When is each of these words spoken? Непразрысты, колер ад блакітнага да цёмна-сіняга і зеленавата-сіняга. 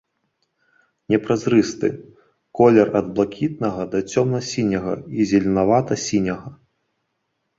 Непразрысты, 1.13 1.87
колер 2.59 2.87
ад 2.99 3.11
блакітнага 3.19 3.81
да 3.93 3.99
цёмна-сіняга 4.13 4.95
і 5.19 5.27
зеленавата-сіняга. 5.33 6.51